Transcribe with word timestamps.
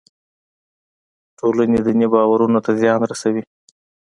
ټولنې 1.39 1.79
دیني 1.85 2.07
باورونو 2.13 2.59
ته 2.65 2.71
زیان 2.81 3.01
رسوي. 3.11 3.43